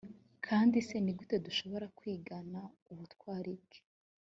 [0.45, 2.59] kandi se ni gute dushobora kwigana
[2.91, 3.79] ubutwari bwe